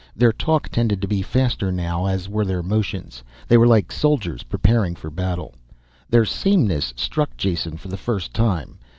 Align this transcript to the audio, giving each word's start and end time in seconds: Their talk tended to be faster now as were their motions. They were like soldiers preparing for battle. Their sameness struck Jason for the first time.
Their 0.15 0.33
talk 0.33 0.69
tended 0.69 0.99
to 1.03 1.07
be 1.07 1.21
faster 1.21 1.71
now 1.71 2.07
as 2.07 2.27
were 2.27 2.43
their 2.43 2.63
motions. 2.63 3.21
They 3.47 3.55
were 3.55 3.67
like 3.67 3.91
soldiers 3.91 4.41
preparing 4.41 4.95
for 4.95 5.11
battle. 5.11 5.53
Their 6.09 6.25
sameness 6.25 6.91
struck 6.97 7.37
Jason 7.37 7.77
for 7.77 7.87
the 7.89 7.97
first 7.97 8.33
time. 8.33 8.79